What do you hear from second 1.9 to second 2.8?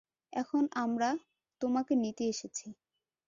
নিতে এসেছি।